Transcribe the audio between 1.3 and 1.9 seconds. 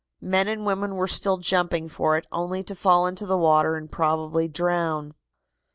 jumping